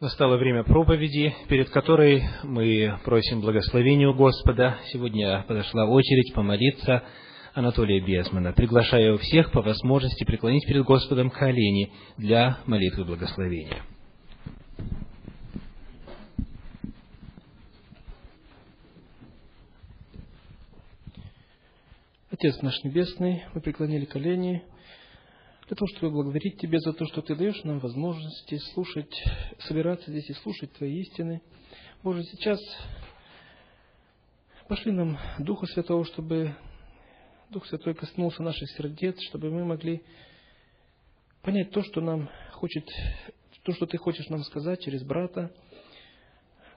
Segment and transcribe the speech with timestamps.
[0.00, 4.78] Настало время проповеди, перед которой мы просим благословения у Господа.
[4.86, 7.02] Сегодня подошла очередь помолиться
[7.52, 8.54] Анатолия Безмана.
[8.54, 13.82] Приглашаю всех по возможности преклонить перед Господом колени для молитвы благословения.
[22.30, 24.62] Отец наш Небесный, мы преклонили колени
[25.70, 29.14] для того, чтобы благодарить Тебя за то, что Ты даешь нам возможности слушать,
[29.60, 31.42] собираться здесь и слушать Твои истины.
[32.02, 32.58] Боже, сейчас
[34.66, 36.56] пошли нам Духа Святого, чтобы
[37.50, 40.02] Дух Святой коснулся наших сердец, чтобы мы могли
[41.40, 42.84] понять то, что нам хочет,
[43.62, 45.54] то, что Ты хочешь нам сказать через брата,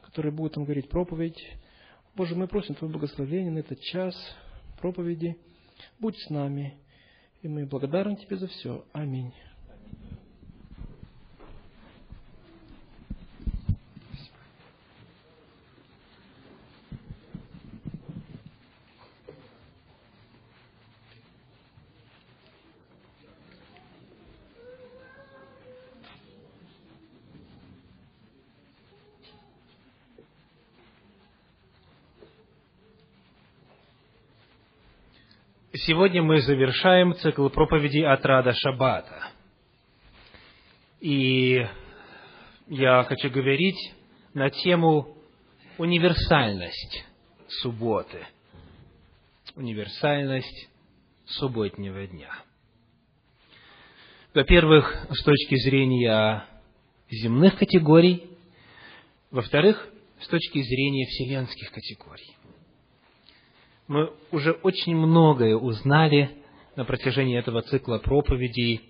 [0.03, 1.43] который будет нам говорить проповедь.
[2.15, 4.15] Боже, мы просим Твое благословение на этот час
[4.79, 5.35] проповеди.
[5.99, 6.77] Будь с нами
[7.43, 8.85] и мы благодарны Тебе за все.
[8.93, 9.33] Аминь.
[35.85, 39.31] Сегодня мы завершаем цикл проповедей от Рада Шаббата.
[41.01, 41.67] И
[42.67, 43.93] я хочу говорить
[44.33, 45.17] на тему
[45.77, 47.03] универсальность
[47.49, 48.25] субботы.
[49.57, 50.69] Универсальность
[51.25, 52.31] субботнего дня.
[54.33, 56.45] Во-первых, с точки зрения
[57.11, 58.29] земных категорий.
[59.31, 59.85] Во-вторых,
[60.21, 62.37] с точки зрения вселенских категорий
[63.87, 66.31] мы уже очень многое узнали
[66.75, 68.81] на протяжении этого цикла проповедей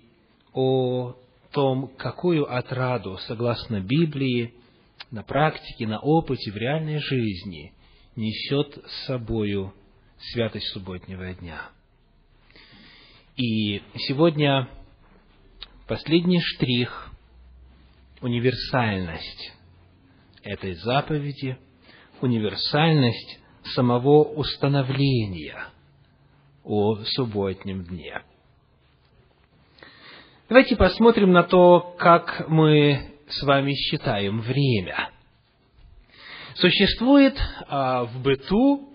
[0.52, 1.14] о
[1.50, 4.54] том, какую отраду, согласно Библии,
[5.10, 7.72] на практике, на опыте, в реальной жизни
[8.16, 9.72] несет с собою
[10.18, 11.70] святость субботнего дня.
[13.36, 14.68] И сегодня
[15.86, 17.10] последний штрих–
[18.20, 19.52] универсальность
[20.42, 21.58] этой заповеди,
[22.20, 23.40] универсальность
[23.74, 25.66] самого установления
[26.64, 28.22] о субботнем дне.
[30.48, 35.10] Давайте посмотрим на то, как мы с вами считаем время.
[36.54, 37.36] Существует
[37.68, 38.88] а, в быту,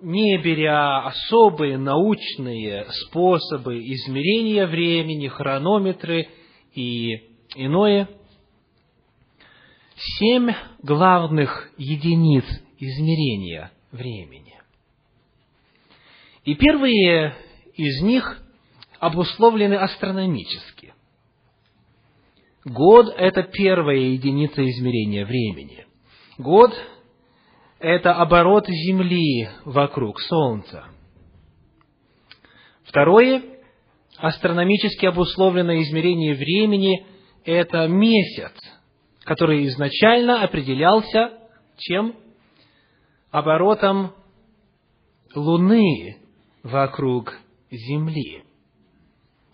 [0.00, 6.28] не беря особые научные способы измерения времени, хронометры
[6.74, 7.22] и
[7.54, 8.08] иное,
[9.96, 10.50] семь
[10.82, 12.44] главных единиц
[12.78, 14.54] измерения времени.
[16.44, 17.34] И первые
[17.74, 18.42] из них
[18.98, 20.94] обусловлены астрономически.
[22.64, 25.86] Год– это первая единица измерения времени.
[26.38, 26.72] Год–
[27.78, 30.86] это оборот Земли вокруг Солнца.
[32.84, 33.42] Второе–
[34.18, 37.06] астрономически обусловленное измерение времени–
[37.44, 38.52] это месяц,
[39.22, 41.38] который изначально определялся
[41.78, 42.14] чем?
[43.30, 44.12] Оборотом
[45.34, 46.18] Луны
[46.62, 47.34] вокруг
[47.70, 48.42] Земли.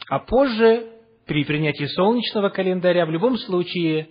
[0.09, 0.89] А позже,
[1.27, 4.09] при принятии солнечного календаря, в любом случае,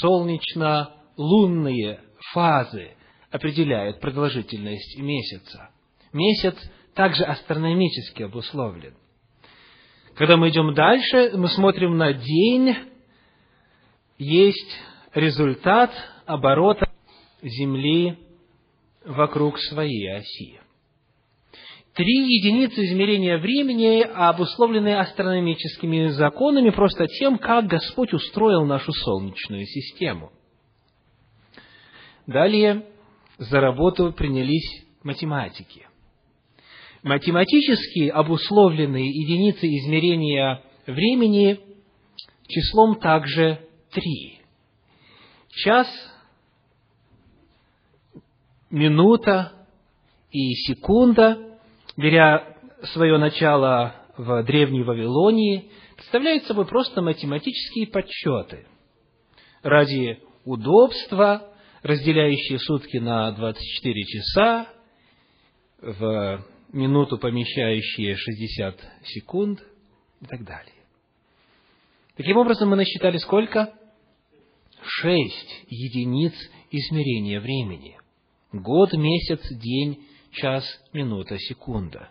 [0.00, 2.00] солнечно-лунные
[2.32, 2.90] фазы
[3.30, 5.70] определяют продолжительность месяца.
[6.12, 6.56] Месяц
[6.94, 8.94] также астрономически обусловлен.
[10.14, 12.76] Когда мы идем дальше, мы смотрим на день,
[14.18, 14.80] есть
[15.14, 15.90] результат
[16.24, 16.88] оборота
[17.42, 18.18] Земли
[19.06, 20.60] вокруг своей оси.
[21.94, 30.30] Три единицы измерения времени обусловлены астрономическими законами просто тем, как Господь устроил нашу Солнечную систему.
[32.26, 32.84] Далее
[33.38, 35.86] за работу принялись математики.
[37.02, 41.60] Математически обусловленные единицы измерения времени
[42.48, 43.60] числом также
[43.92, 44.40] три.
[45.48, 45.86] Час
[48.70, 49.52] минута
[50.30, 51.58] и секунда,
[51.96, 52.56] беря
[52.92, 58.66] свое начало в Древней Вавилонии, представляют собой просто математические подсчеты.
[59.62, 61.50] Ради удобства,
[61.82, 64.68] разделяющие сутки на 24 часа,
[65.80, 69.60] в минуту помещающие 60 секунд
[70.20, 70.72] и так далее.
[72.16, 73.74] Таким образом, мы насчитали сколько?
[74.82, 76.34] Шесть единиц
[76.70, 77.98] измерения времени–
[78.52, 82.10] Год, месяц, день, час, минута, секунда.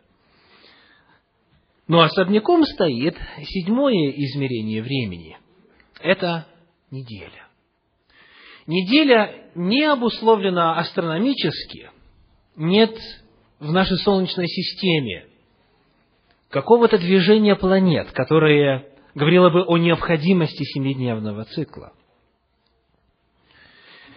[1.88, 5.38] Но особняком стоит седьмое измерение времени.
[6.02, 6.48] Это
[6.92, 7.48] неделя.
[8.68, 11.92] Неделя не обусловлена астрономически,
[12.56, 12.98] нет
[13.60, 15.28] в нашей Солнечной системе
[16.50, 21.94] какого-то движения планет, которое говорило бы о необходимости семидневного цикла.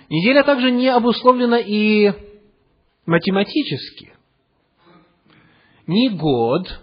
[0.09, 2.13] Неделя также не обусловлена и
[3.05, 4.13] математически.
[5.87, 6.81] Ни год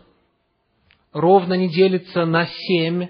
[1.12, 3.08] ровно не делится на семь.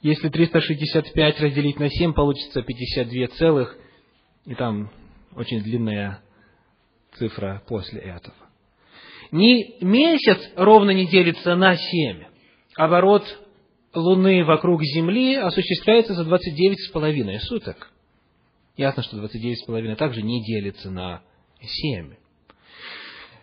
[0.00, 3.76] Если 365 разделить на 7, получится 52 целых,
[4.44, 4.90] и там
[5.34, 6.22] очень длинная
[7.14, 8.36] цифра после этого.
[9.30, 12.24] Ни месяц ровно не делится на семь.
[12.76, 13.24] Оборот
[13.94, 17.92] Луны вокруг Земли осуществляется за 29 с половиной суток.
[18.78, 21.22] Ясно, что 29 с половиной также не делится на
[21.60, 22.12] семь.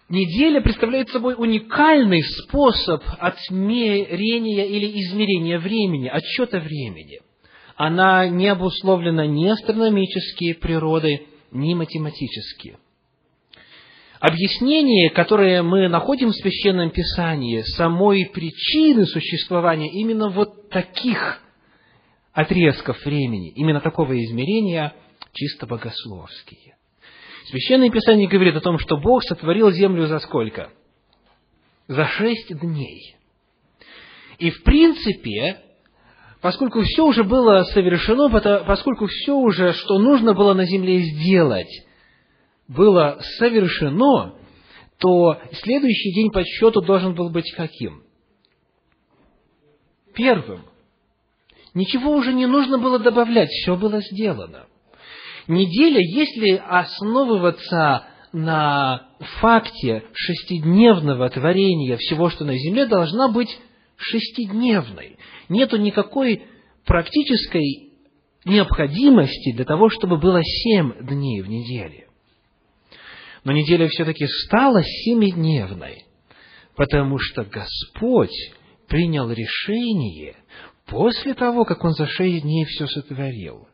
[0.07, 7.19] Неделя представляет собой уникальный способ отмерения или измерения времени, отсчета времени.
[7.75, 12.77] Она не обусловлена ни астрономически природой, ни математически.
[14.21, 21.41] Объяснение, которое мы находим в Священном Писании, самой причины существования именно вот таких
[22.31, 24.93] отрезков времени, именно такого измерения,
[25.35, 26.77] чисто богословские.
[27.49, 30.71] Священное Писание говорит о том, что Бог сотворил землю за сколько?
[31.87, 33.15] За шесть дней.
[34.39, 35.61] И в принципе,
[36.41, 38.29] поскольку все уже было совершено,
[38.65, 41.85] поскольку все уже, что нужно было на земле сделать,
[42.67, 44.35] было совершено,
[44.97, 48.03] то следующий день по счету должен был быть каким?
[50.15, 50.65] Первым.
[51.73, 54.65] Ничего уже не нужно было добавлять, все было сделано.
[55.47, 59.07] Неделя, если основываться на
[59.39, 63.49] факте шестидневного творения всего, что на земле, должна быть
[63.97, 65.17] шестидневной.
[65.47, 66.43] Нету никакой
[66.85, 67.91] практической
[68.43, 72.07] необходимости для того, чтобы было семь дней в неделе.
[73.43, 76.05] Но неделя все-таки стала семидневной,
[76.75, 78.35] потому что Господь
[78.87, 80.35] принял решение
[80.87, 83.67] после того, как Он за шесть дней все сотворил,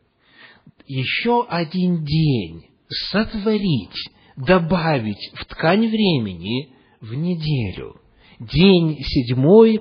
[0.85, 6.69] еще один день сотворить, добавить в ткань времени
[6.99, 7.95] в неделю.
[8.39, 9.79] День седьмой,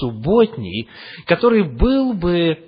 [0.00, 0.88] субботний,
[1.26, 2.58] который был бы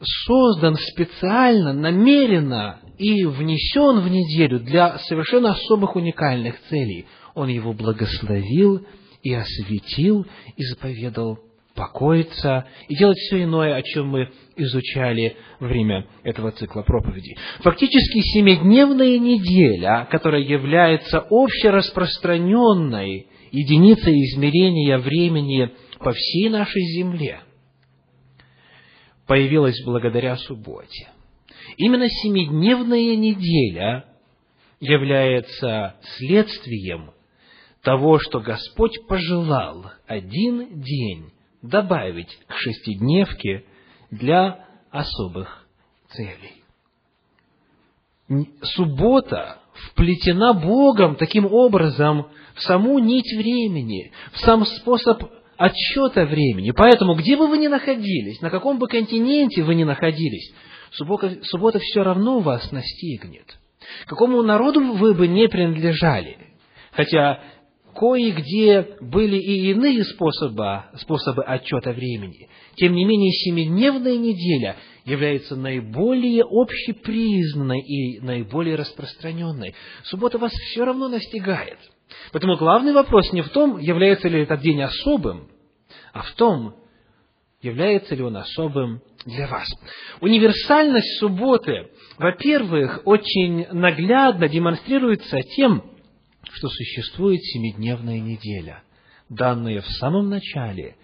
[0.00, 7.06] создан специально, намеренно и внесен в неделю для совершенно особых уникальных целей.
[7.34, 8.86] Он его благословил
[9.22, 10.26] и осветил
[10.56, 11.38] и заповедал
[11.76, 17.36] покоиться и делать все иное, о чем мы изучали во время этого цикла проповедей.
[17.60, 27.40] Фактически семидневная неделя, которая является общераспространенной единицей измерения времени по всей нашей земле,
[29.26, 31.08] появилась благодаря субботе.
[31.76, 34.06] Именно семидневная неделя
[34.80, 37.10] является следствием
[37.82, 41.30] того, что Господь пожелал один день
[41.68, 43.64] добавить к шестидневке
[44.10, 45.66] для особых
[46.10, 46.62] целей.
[48.62, 55.22] Суббота вплетена Богом таким образом в саму нить времени, в сам способ
[55.56, 56.72] отсчета времени.
[56.72, 60.52] Поэтому, где бы вы ни находились, на каком бы континенте вы ни находились,
[60.92, 63.58] суббота, суббота все равно вас настигнет.
[64.06, 66.38] Какому народу вы бы не принадлежали,
[66.92, 67.40] хотя
[67.98, 72.48] кое-где были и иные способы, способы отчета времени.
[72.76, 79.74] Тем не менее, семидневная неделя является наиболее общепризнанной и наиболее распространенной.
[80.04, 81.78] Суббота вас все равно настигает.
[82.32, 85.48] Поэтому главный вопрос не в том, является ли этот день особым,
[86.12, 86.74] а в том,
[87.62, 89.68] является ли он особым для вас.
[90.20, 91.88] Универсальность субботы,
[92.18, 95.95] во-первых, очень наглядно демонстрируется тем,
[96.56, 98.82] что существует семидневная неделя,
[99.28, 100.96] данная в самом начале,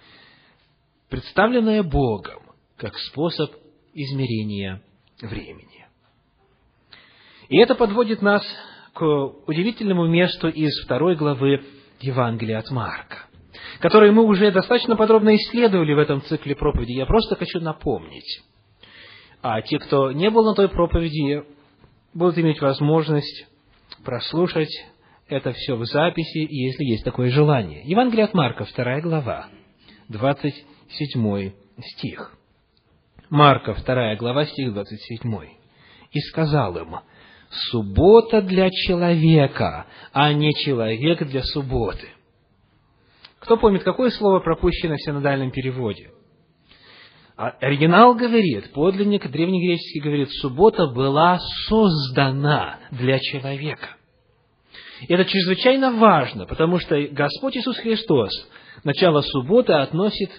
[1.10, 2.42] представленная Богом
[2.78, 3.52] как способ
[3.92, 4.82] измерения
[5.20, 5.86] времени.
[7.50, 8.42] И это подводит нас
[8.94, 9.04] к
[9.46, 11.62] удивительному месту из второй главы
[12.00, 13.26] Евангелия от Марка,
[13.80, 16.92] который мы уже достаточно подробно исследовали в этом цикле проповеди.
[16.92, 18.40] Я просто хочу напомнить.
[19.42, 21.44] А те, кто не был на той проповеди,
[22.14, 23.46] будут иметь возможность
[24.02, 24.70] прослушать
[25.32, 27.82] это все в записи, если есть такое желание.
[27.84, 29.48] Евангелие от Марка, вторая глава,
[30.08, 32.36] 27 стих.
[33.30, 35.22] Марка, вторая глава, стих 27.
[36.12, 36.96] «И сказал им,
[37.70, 42.08] суббота для человека, а не человек для субботы».
[43.38, 46.10] Кто помнит, какое слово пропущено в синодальном переводе?
[47.36, 53.96] А оригинал говорит, подлинник древнегреческий говорит, суббота была создана для человека.
[55.08, 58.30] Это чрезвычайно важно, потому что Господь Иисус Христос
[58.84, 60.30] начало субботы относит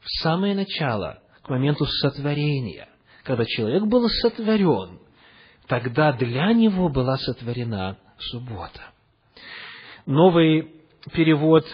[0.00, 2.88] в самое начало, к моменту сотворения.
[3.24, 5.00] Когда человек был сотворен,
[5.66, 8.80] тогда для него была сотворена суббота.
[10.06, 10.70] Новый
[11.12, 11.64] перевод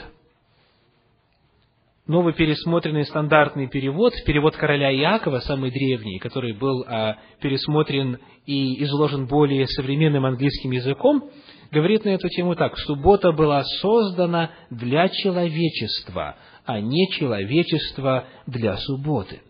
[2.06, 9.26] новый пересмотренный стандартный перевод, перевод короля Иакова, самый древний, который был а, пересмотрен и изложен
[9.26, 11.30] более современным английским языком,
[11.72, 12.78] говорит на эту тему так.
[12.78, 19.40] Суббота была создана для человечества, а не человечество для субботы.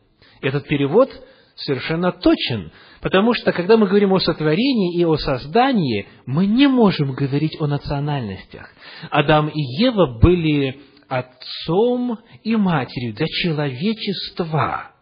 [0.41, 1.11] Этот перевод
[1.57, 7.13] совершенно точен, потому что, когда мы говорим о сотворении и о создании, мы не можем
[7.13, 8.71] говорить о национальностях.
[9.11, 14.93] Адам и Ева были отцом и матерью для человечества,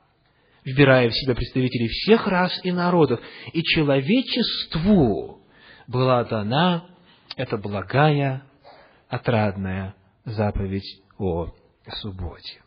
[0.65, 3.21] вбирая в себя представителей всех рас и народов.
[3.53, 5.41] И человечеству
[5.87, 6.90] была дана
[7.41, 8.43] эта благая,
[9.09, 9.95] отрадная
[10.27, 11.49] заповедь о
[11.97, 12.61] субботе.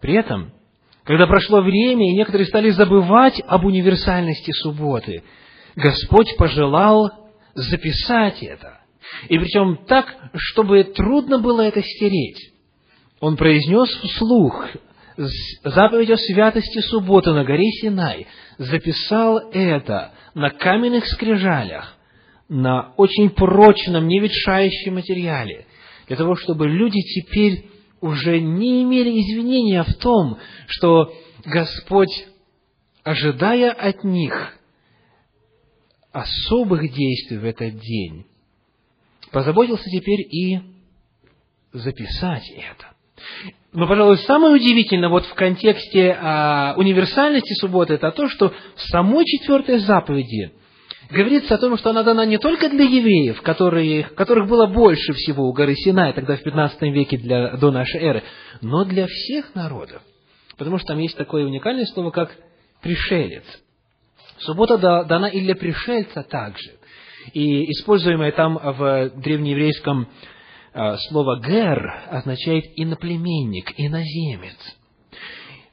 [0.00, 0.52] При этом,
[1.04, 5.22] когда прошло время, и некоторые стали забывать об универсальности субботы,
[5.76, 7.10] Господь пожелал
[7.54, 8.80] записать это
[9.28, 12.52] и причем так, чтобы трудно было это стереть.
[13.20, 14.66] Он произнес вслух
[15.64, 18.26] заповедь о святости субботы на горе Синай,
[18.56, 21.97] записал это на каменных скрижалях,
[22.48, 25.66] на очень прочном, неветшающем материале,
[26.06, 27.66] для того, чтобы люди теперь
[28.00, 31.12] уже не имели извинения в том, что
[31.44, 32.26] Господь,
[33.02, 34.54] ожидая от них
[36.12, 38.26] особых действий в этот день,
[39.30, 40.60] позаботился теперь и
[41.72, 42.94] записать это.
[43.72, 49.26] Но, пожалуй, самое удивительное вот в контексте а, универсальности субботы, это то, что в самой
[49.26, 50.52] четвертой заповеди
[51.10, 55.48] говорится о том, что она дана не только для евреев, которые, которых было больше всего
[55.48, 58.22] у горы Синай, тогда в 15 веке для, до нашей эры,
[58.60, 60.02] но для всех народов.
[60.56, 62.36] Потому что там есть такое уникальное слово, как
[62.82, 63.44] «пришелец».
[64.38, 66.70] Суббота дана и для пришельца также.
[67.32, 70.08] И используемое там в древнееврейском
[70.72, 74.77] а, слово «гер» означает иноплеменник, иноземец.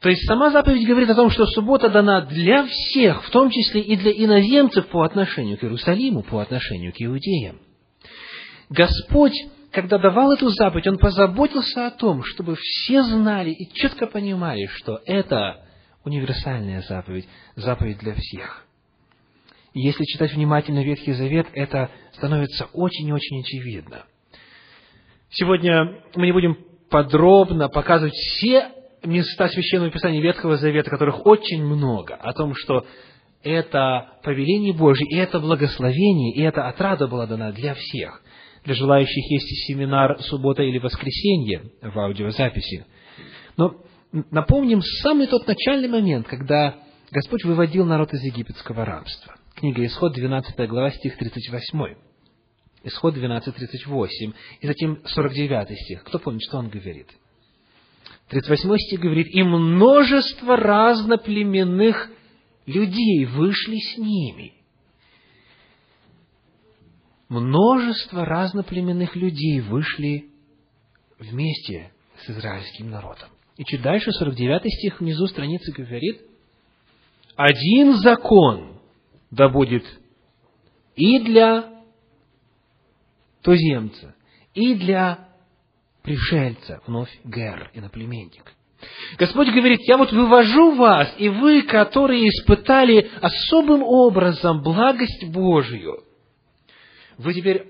[0.06, 3.82] То есть сама заповедь говорит о том, что суббота дана для всех, в том числе
[3.82, 7.60] и для иноземцев по отношению к Иерусалиму, по отношению к иудеям.
[8.70, 9.34] Господь,
[9.72, 15.02] когда давал эту заповедь, Он позаботился о том, чтобы все знали и четко понимали, что
[15.08, 15.66] это
[16.04, 18.64] универсальная заповедь, заповедь для всех.
[19.74, 24.04] И если читать внимательно Ветхий Завет, это становится очень и очень очевидно.
[25.32, 26.60] Сегодня мы не будем
[26.92, 28.72] подробно показывать все
[29.06, 32.86] места Священного Писания Ветхого Завета, которых очень много, о том, что
[33.44, 38.22] это повеление Божье, и это благословение, и эта отрада была дана для всех.
[38.64, 42.86] Для желающих есть семинар суббота или воскресенье в аудиозаписи.
[43.58, 43.76] Но
[44.32, 46.76] напомним самый тот начальный момент, когда
[47.12, 49.36] Господь выводил народ из египетского рабства.
[49.54, 51.96] Книга Исход, 12 глава, стих 38.
[52.84, 54.34] Исход 12, 38.
[54.62, 56.04] И затем 49 стих.
[56.04, 57.08] Кто помнит, что он говорит?
[58.30, 62.10] 38 стих говорит, «И множество разноплеменных
[62.66, 64.54] людей вышли с ними».
[67.30, 70.30] Множество разноплеменных людей вышли
[71.18, 71.92] вместе
[72.24, 73.30] с израильским народом.
[73.58, 76.22] И чуть дальше, 49 стих внизу страницы говорит,
[77.36, 78.80] «Один закон
[79.32, 79.84] да будет
[80.96, 81.84] и для
[83.42, 84.16] туземца,
[84.54, 85.25] и для
[86.06, 88.54] пришельца, вновь гер, иноплеменник.
[89.18, 96.04] Господь говорит, я вот вывожу вас, и вы, которые испытали особым образом благость Божию,
[97.18, 97.66] вы теперь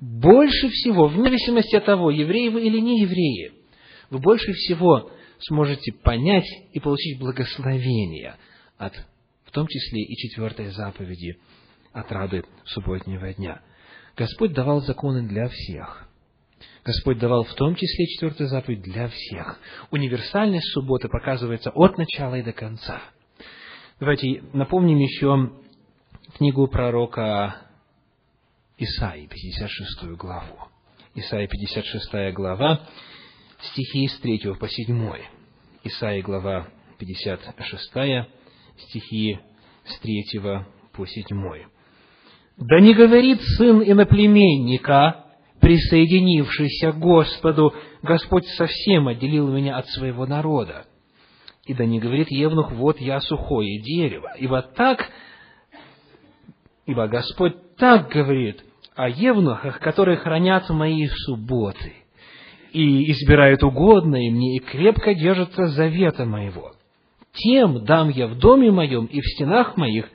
[0.00, 3.52] больше всего, вне зависимости от того, евреи вы или не евреи,
[4.08, 8.36] вы больше всего сможете понять и получить благословение
[8.78, 8.94] от
[9.44, 11.38] в том числе и четвертой заповеди
[11.92, 13.62] отрады субботнего дня.
[14.14, 16.07] Господь давал законы для всех.
[16.84, 19.58] Господь давал в том числе четвертую заповедь для всех.
[19.90, 23.00] Универсальность субботы показывается от начала и до конца.
[24.00, 25.52] Давайте напомним еще
[26.36, 27.56] книгу пророка
[28.78, 30.56] Исаии, 56 главу.
[31.14, 32.86] Исаия, 56 глава,
[33.60, 35.12] стихи с 3 по 7.
[35.84, 36.68] Исаия, глава
[36.98, 37.92] 56,
[38.76, 39.38] стихи
[39.84, 41.66] с третьего по седьмой.
[42.56, 45.24] «Да не говорит сын иноплеменника,
[45.60, 50.86] присоединившийся к Господу, Господь совсем отделил меня от своего народа.
[51.66, 54.32] И да не говорит Евнух, вот я сухое дерево.
[54.38, 55.10] Ибо так,
[56.86, 61.92] ибо Господь так говорит о евнухах, которые хранят мои субботы
[62.72, 66.72] и избирают угодное мне и крепко держатся завета моего.
[67.32, 70.08] Тем дам я в доме моем и в стенах моих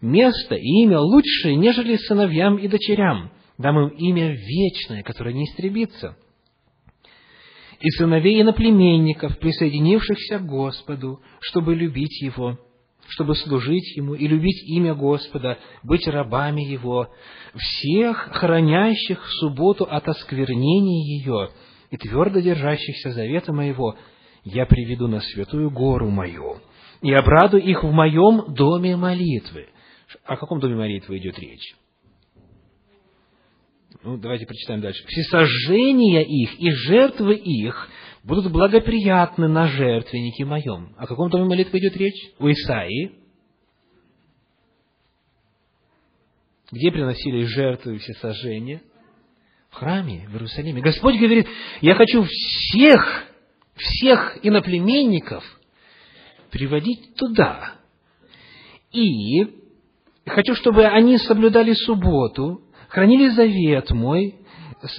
[0.00, 3.30] место и имя лучшее, нежели сыновьям и дочерям.
[3.58, 6.16] Дам им имя вечное, которое не истребится.
[7.80, 12.58] И сыновей иноплеменников, присоединившихся к Господу, чтобы любить Его,
[13.08, 17.08] чтобы служить Ему и любить имя Господа, быть рабами Его,
[17.54, 21.50] всех хранящих субботу от осквернения ее
[21.90, 23.96] и твердо держащихся завета моего,
[24.44, 26.60] я приведу на святую гору мою
[27.02, 29.68] и обраду их в моем доме молитвы.
[30.24, 31.74] О каком доме молитвы идет речь?
[34.04, 35.04] Ну, давайте прочитаем дальше.
[35.08, 37.88] Всесожжения их и жертвы их
[38.22, 40.94] будут благоприятны на жертвеннике моем.
[40.96, 42.30] О каком доме молитвы идет речь?
[42.38, 43.12] У Исаии.
[46.70, 48.82] Где приносились жертвы и всесожжения?
[49.70, 50.80] В храме, в Иерусалиме.
[50.80, 51.46] Господь говорит,
[51.80, 53.24] я хочу всех,
[53.74, 55.44] всех иноплеменников
[56.50, 57.74] приводить туда.
[58.92, 59.44] И
[60.26, 64.36] хочу, чтобы они соблюдали субботу, хранили завет мой,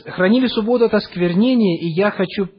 [0.06, 2.50] хранили субботу от осквернения, и я хочу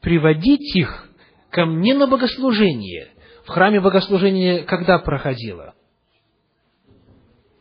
[0.00, 1.08] приводить их
[1.50, 3.08] ко мне на богослужение.
[3.44, 5.74] В храме богослужение когда проходило?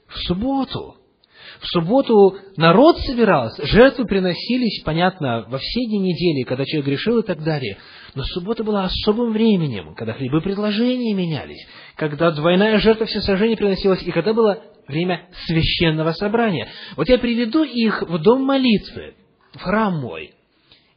[0.07, 0.95] В субботу.
[1.61, 7.25] В субботу народ собирался, жертвы приносились, понятно, во все дни недели, когда человек грешил и
[7.25, 7.77] так далее.
[8.15, 14.11] Но суббота была особым временем, когда хлебы предложения менялись, когда двойная жертва всесожжения приносилась, и
[14.11, 16.69] когда было время священного собрания.
[16.95, 19.15] Вот я приведу их в дом молитвы,
[19.53, 20.33] в храм мой,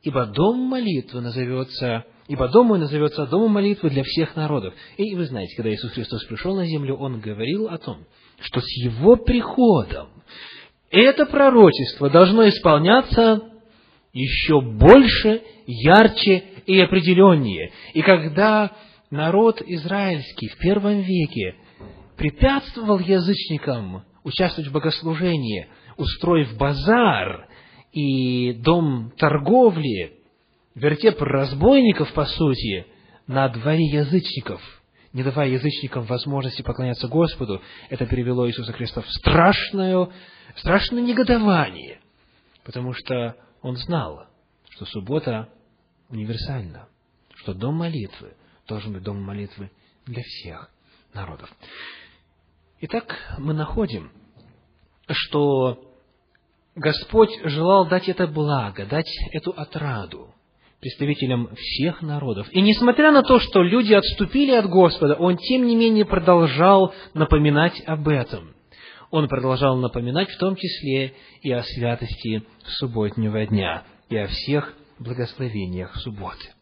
[0.02, 4.74] ибо дом молитвы назовется, ибо дом мой назовется домом молитвы для всех народов.
[4.96, 8.06] И вы знаете, когда Иисус Христос пришел на землю, Он говорил о том,
[8.40, 10.08] что с Его приходом
[10.90, 13.40] это пророчество должно исполняться
[14.12, 17.70] еще больше, ярче и определеннее.
[17.92, 18.72] И когда
[19.10, 21.54] народ израильский в первом веке
[22.16, 27.46] препятствовал язычникам участвовать в богослужении, устроив базар
[27.92, 30.14] и дом торговли,
[30.74, 32.86] вертеп разбойников, по сути,
[33.26, 34.60] на дворе язычников–
[35.12, 40.08] не давая язычникам возможности поклоняться Господу, это привело Иисуса Христа в страшное,
[40.56, 42.00] страшное негодование,
[42.64, 44.24] потому что Он знал,
[44.70, 45.50] что суббота
[46.12, 46.88] универсальна,
[47.34, 48.34] что дом молитвы
[48.68, 49.70] должен быть дом молитвы
[50.06, 50.70] для всех
[51.14, 51.50] народов.
[52.80, 54.10] Итак, мы находим,
[55.08, 55.82] что
[56.74, 60.34] Господь желал дать это благо, дать эту отраду
[60.80, 62.48] представителям всех народов.
[62.50, 67.80] И несмотря на то, что люди отступили от Господа, Он, тем не менее, продолжал напоминать
[67.86, 68.54] об этом.
[69.10, 75.94] Он продолжал напоминать в том числе и о святости субботнего дня, и о всех благословениях
[75.96, 76.54] субботы.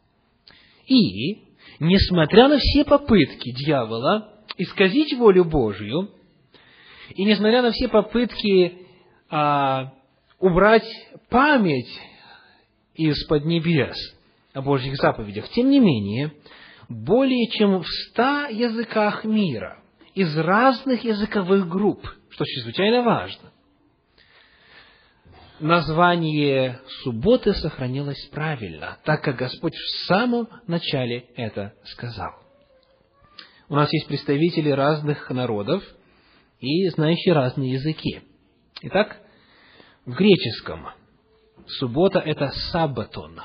[0.86, 1.44] И,
[1.78, 6.10] несмотря на все попытки дьявола исказить волю Божию,
[7.14, 8.86] и несмотря на все попытки
[9.30, 9.92] а,
[10.38, 10.88] убрать
[11.28, 11.90] память
[12.94, 13.96] из-под небес
[14.52, 15.48] о Божьих заповедях.
[15.50, 16.32] Тем не менее,
[16.88, 19.82] более чем в ста языках мира,
[20.14, 23.52] из разных языковых групп, что чрезвычайно важно,
[25.60, 32.32] название субботы сохранилось правильно, так как Господь в самом начале это сказал.
[33.68, 35.82] У нас есть представители разных народов
[36.58, 38.22] и знающие разные языки.
[38.82, 39.18] Итак,
[40.06, 40.88] в греческом
[41.78, 43.40] Суббота– это саббатон.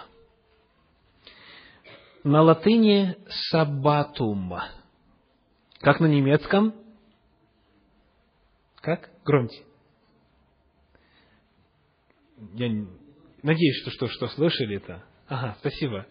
[2.24, 3.18] На латыни
[3.50, 4.56] саббатум.
[5.80, 6.74] Как на немецком?
[8.82, 9.10] Как?
[9.24, 9.64] Громче.
[12.54, 12.86] Я
[13.44, 15.04] надеюсь, что, что, что слышали это.
[15.28, 16.06] Ага, спасибо.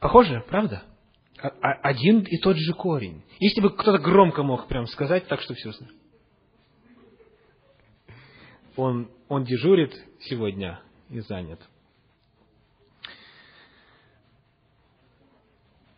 [0.00, 0.84] Похоже, правда?
[1.38, 3.22] А, а, один и тот же корень.
[3.40, 5.72] Если бы кто-то громко мог прям сказать, так что все
[8.76, 11.60] Он, он дежурит сегодня, и занят.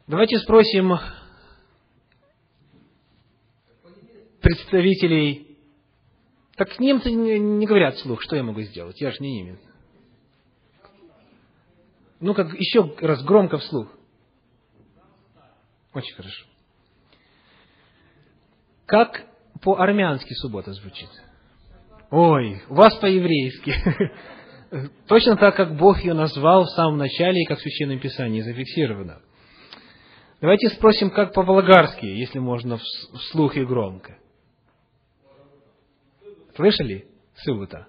[0.07, 0.99] Давайте спросим
[4.41, 5.59] представителей.
[6.57, 9.01] Так немцы не, говорят вслух, что я могу сделать?
[9.01, 9.59] Я же не немец.
[12.21, 13.89] Ну, как еще раз громко вслух.
[15.93, 16.47] Очень хорошо.
[18.87, 19.27] Как
[19.63, 21.09] по-армянски суббота звучит?
[22.11, 23.75] Ой, у вас по-еврейски.
[25.09, 29.21] Точно так, как Бог ее назвал в самом начале и как в Священном Писании зафиксировано.
[30.41, 34.19] Давайте спросим, как по-болгарски, если можно вслух и громко.
[36.55, 37.07] Слышали?
[37.37, 37.87] Суббота.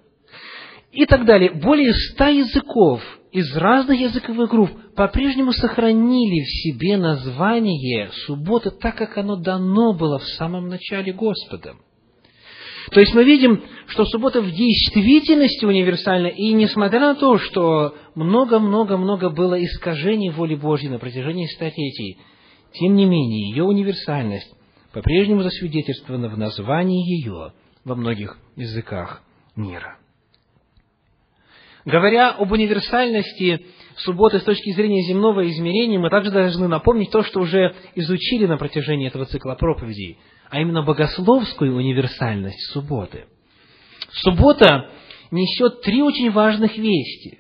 [0.92, 1.52] И так далее.
[1.52, 9.18] Более ста языков из разных языковых групп по-прежнему сохранили в себе название субботы так, как
[9.18, 11.78] оно дано было в самом начале Господом.
[12.92, 19.30] То есть мы видим, что суббота в действительности универсальна, и несмотря на то, что много-много-много
[19.30, 22.18] было искажений воли Божьей на протяжении столетий,
[22.74, 24.54] тем не менее ее универсальность
[24.94, 27.52] по-прежнему засвидетельствована в названии ее
[27.84, 29.22] во многих языках
[29.56, 29.98] мира.
[31.88, 37.40] Говоря об универсальности субботы с точки зрения земного измерения, мы также должны напомнить то, что
[37.40, 40.18] уже изучили на протяжении этого цикла проповедей,
[40.50, 43.28] а именно богословскую универсальность субботы.
[44.12, 44.90] Суббота
[45.32, 47.40] несет три очень важных вести.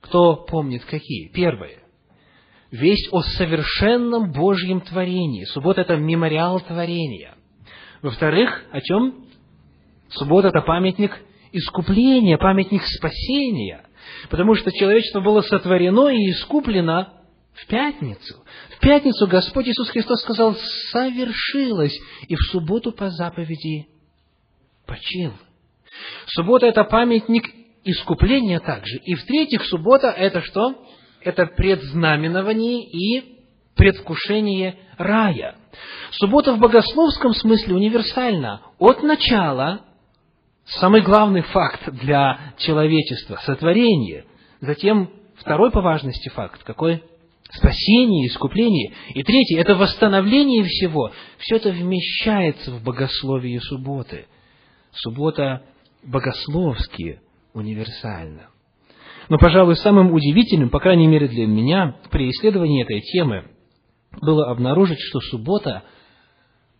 [0.00, 1.28] Кто помнит какие?
[1.28, 1.78] Первое.
[2.72, 5.44] Весть о совершенном Божьем творении.
[5.44, 7.36] Суббота– это мемориал творения.
[8.02, 9.26] Во-вторых, о чем?
[10.08, 11.16] Суббота– это памятник
[11.56, 13.84] искупления, памятник спасения,
[14.30, 17.08] потому что человечество было сотворено и искуплено
[17.54, 18.44] в пятницу.
[18.76, 20.54] В пятницу Господь Иисус Христос сказал
[20.92, 23.88] «совершилось», и в субботу по заповеди
[24.86, 25.32] почил.
[26.26, 27.46] Суббота– это памятник
[27.84, 28.98] искупления также.
[28.98, 30.74] И в-третьих, суббота– это что?
[31.22, 33.36] Это предзнаменование и
[33.74, 35.56] предвкушение рая.
[36.12, 38.62] Суббота в богословском смысле универсальна.
[38.78, 39.82] От начала
[40.66, 44.24] самый главный факт для человечества– сотворение.
[44.60, 47.02] Затем второй по важности факт какой?
[47.50, 48.92] Спасение, искупление.
[49.14, 51.12] И третий– это восстановление всего.
[51.38, 54.26] Все это вмещается в богословие субботы.
[54.92, 55.62] Суббота
[56.02, 57.20] богословски
[57.54, 58.48] универсальна.
[59.28, 63.44] Но, пожалуй, самым удивительным, по крайней мере для меня, при исследовании этой темы,
[64.20, 65.82] было обнаружить, что суббота–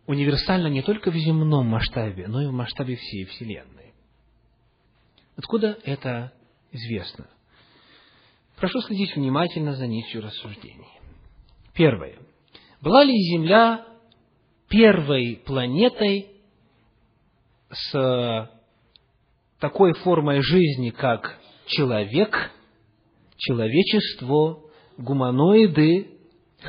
[0.07, 3.95] универсально не только в земном масштабе, но и в масштабе всей Вселенной.
[5.37, 6.33] Откуда это
[6.73, 7.27] известно?
[8.57, 10.89] Прошу следить внимательно за нитью рассуждений.
[11.75, 12.19] Первое.
[12.81, 13.87] Была ли Земля
[14.69, 16.31] первой планетой
[17.71, 18.51] с
[19.59, 22.53] такой формой жизни, как человек,
[23.37, 24.63] человечество,
[24.97, 26.13] гуманоиды,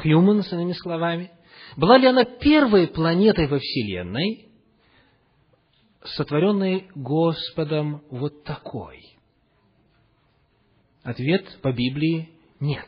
[0.04, 1.32] humans, иными словами,
[1.78, 4.50] была ли она первой планетой во Вселенной,
[6.04, 9.18] сотворенной Господом вот такой?
[11.04, 12.88] Ответ по Библии– нет.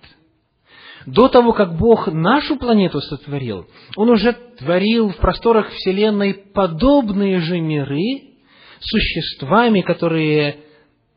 [1.06, 7.60] До того, как Бог нашу планету сотворил, Он уже творил в просторах Вселенной подобные же
[7.62, 8.34] миры,
[8.80, 10.58] существами, которые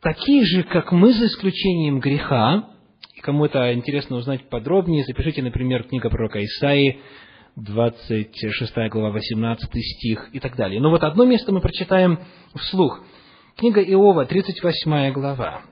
[0.00, 2.68] такие же, как мы, за исключением греха.
[3.14, 7.00] И кому это интересно узнать подробнее, запишите, например, книга пророка Исаии,
[7.56, 10.80] 26 глава, 18 стих и так далее.
[10.80, 12.18] Но вот одно место мы прочитаем
[12.54, 13.02] вслух.
[13.56, 15.62] Книга Иова, 38 глава.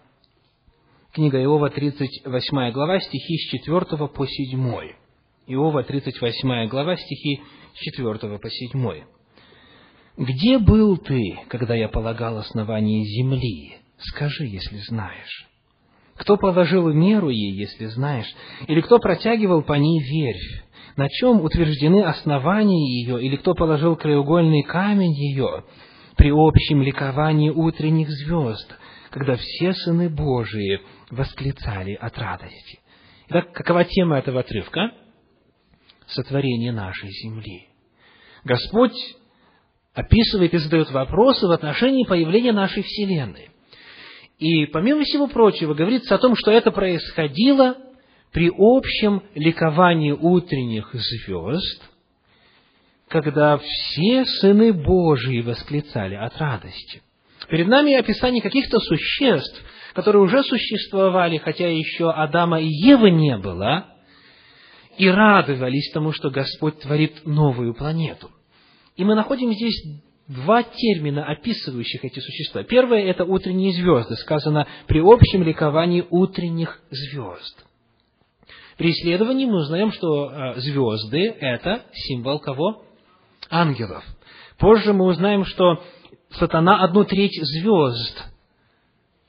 [1.13, 4.93] Книга Иова, 38 глава, стихи с 4 по 7.
[5.47, 7.41] Иова, 38 глава, стихи
[7.75, 9.05] с 4 по 7.
[10.19, 13.79] «Где был ты, когда я полагал основание земли?
[13.99, 15.49] Скажи, если знаешь.
[16.17, 18.31] Кто положил меру ей, если знаешь?
[18.69, 20.65] Или кто протягивал по ней верфь?
[20.97, 25.65] На чем утверждены основания ее, или кто положил краеугольный камень ее
[26.17, 28.77] при общем ликовании утренних звезд,
[29.11, 32.81] когда все сыны Божии восклицали от радости.
[33.29, 34.93] Итак, какова тема этого отрывка?
[36.07, 37.69] Сотворение нашей земли.
[38.45, 38.97] Господь
[39.95, 43.51] описывает и задает вопросы в отношении появления нашей Вселенной.
[44.39, 47.77] И, помимо всего прочего, говорится о том, что это происходило
[48.33, 51.83] при общем ликовании утренних звезд,
[53.09, 57.03] когда все сыны Божии восклицали от радости.
[57.49, 59.61] Перед нами описание каких-то существ,
[59.95, 63.87] которые уже существовали, хотя еще Адама и Евы не было,
[64.97, 68.31] и радовались тому, что Господь творит новую планету.
[68.97, 69.83] И мы находим здесь
[70.29, 72.63] два термина, описывающих эти существа.
[72.63, 77.65] Первое– это утренние звезды, сказано при общем ликовании утренних звезд.
[78.81, 82.83] При исследовании мы узнаем, что э, звезды– это символ кого?
[83.51, 84.03] Ангелов.
[84.59, 85.83] Позже мы узнаем, что
[86.31, 88.25] сатана одну треть звезд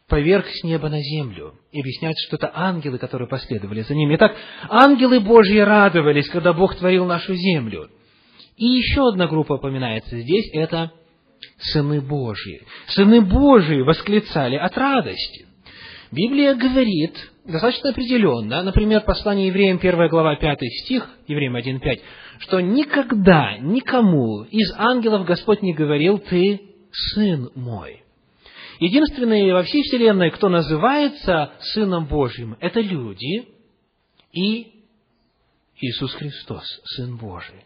[0.07, 1.55] поверг с неба на землю.
[1.73, 4.15] И объясняется, что это ангелы, которые последовали за ними.
[4.15, 4.37] Итак,
[4.69, 7.89] ангелы Божьи радовались, когда Бог творил нашу землю.
[8.55, 10.93] И еще одна группа упоминается здесь– это
[11.59, 12.61] сыны Божьи.
[12.87, 15.45] Сыны Божьи восклицали от радости.
[16.09, 22.01] Библия говорит, достаточно определенно, например, послание евреям 1 глава 5 стих, евреям 1.5,
[22.39, 28.03] что никогда никому из ангелов Господь не говорил «ты сын мой».
[28.79, 33.47] Единственные во всей вселенной, кто называется Сыном Божьим, это люди
[34.33, 34.71] и
[35.79, 37.65] Иисус Христос, Сын Божий.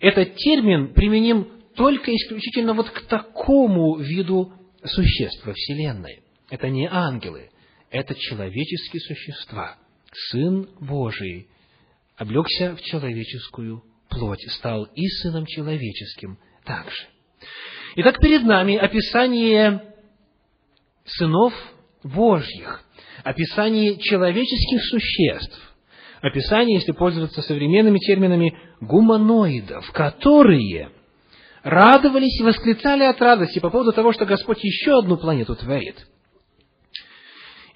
[0.00, 6.22] Этот термин применим только исключительно вот к такому виду существ во Вселенной.
[6.48, 7.50] Это не ангелы,
[7.90, 9.76] это человеческие существа.
[10.30, 11.48] Сын Божий
[12.16, 17.06] облегся в человеческую плоть, стал и Сыном человеческим также.
[17.96, 19.94] Итак, перед нами описание
[21.04, 21.52] сынов
[22.02, 22.82] Божьих,
[23.24, 25.76] описание человеческих существ,
[26.20, 30.90] описание, если пользоваться современными терминами, гуманоидов, которые
[31.62, 36.06] радовались и восклицали от радости по поводу того, что Господь еще одну планету творит.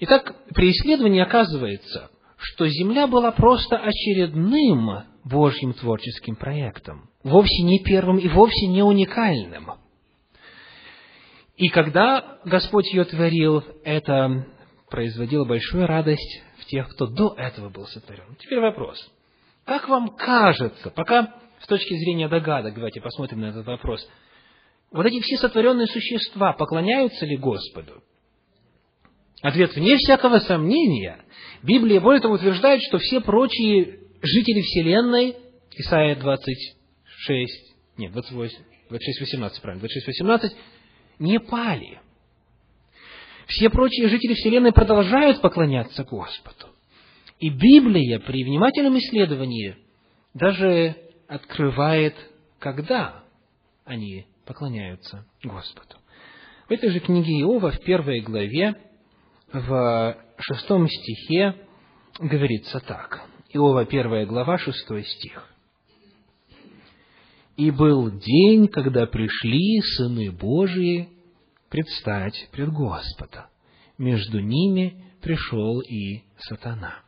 [0.03, 8.17] Итак, при исследовании оказывается, что Земля была просто очередным Божьим творческим проектом, вовсе не первым
[8.17, 9.73] и вовсе не уникальным.
[11.55, 14.47] И когда Господь ее творил, это
[14.89, 18.35] производило большую радость в тех, кто до этого был сотворен.
[18.39, 18.97] Теперь вопрос.
[19.65, 24.03] Как вам кажется, пока с точки зрения догадок, давайте посмотрим на этот вопрос.
[24.89, 28.01] Вот эти все сотворенные существа поклоняются ли Господу?
[29.41, 31.23] Ответ, вне всякого сомнения,
[31.63, 35.35] Библия более того утверждает, что все прочие жители Вселенной,
[35.75, 38.57] Исайя 26, нет, 28,
[38.89, 40.55] 26, 18, правильно, 26, 18,
[41.19, 41.99] не пали.
[43.47, 46.67] Все прочие жители Вселенной продолжают поклоняться Господу.
[47.39, 49.75] И Библия при внимательном исследовании
[50.35, 50.95] даже
[51.27, 52.15] открывает,
[52.59, 53.23] когда
[53.85, 55.95] они поклоняются Господу.
[56.69, 58.75] В этой же книге Иова, в первой главе,
[59.53, 61.55] в шестом стихе
[62.19, 63.21] говорится так.
[63.53, 65.47] Иова, первая глава, шестой стих.
[67.57, 71.09] «И был день, когда пришли сыны Божии
[71.69, 73.49] предстать пред Господа.
[73.97, 76.99] Между ними пришел и сатана».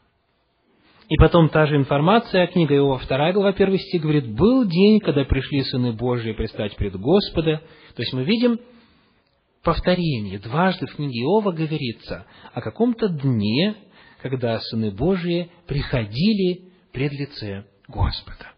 [1.09, 5.23] И потом та же информация, книга Иова, 2 глава, 1 стих, говорит, «Был день, когда
[5.25, 7.61] пришли сыны Божии предстать пред Господа».
[7.95, 8.59] То есть мы видим
[9.63, 10.39] повторение.
[10.39, 13.75] Дважды в книге Иова говорится о каком-то дне,
[14.21, 18.51] когда сыны Божии приходили пред лице Господа.